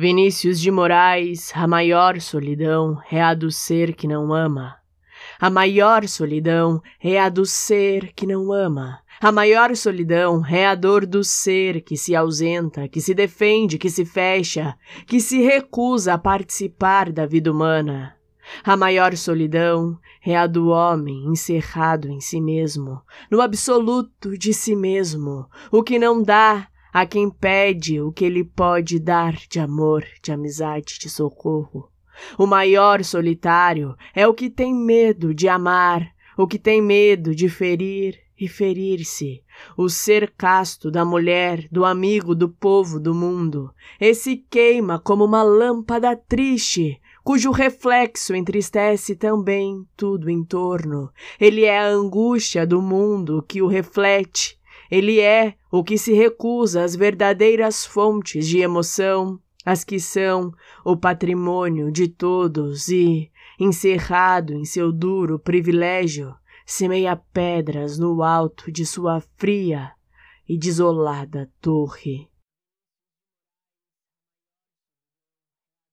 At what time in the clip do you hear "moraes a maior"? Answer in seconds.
0.70-2.20